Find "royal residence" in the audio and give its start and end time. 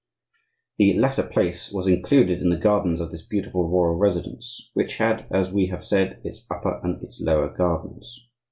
3.69-4.71